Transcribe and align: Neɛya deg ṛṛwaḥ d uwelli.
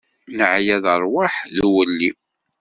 Neɛya 0.37 0.75
deg 0.83 0.93
ṛṛwaḥ 1.01 1.35
d 1.55 1.57
uwelli. 1.65 2.09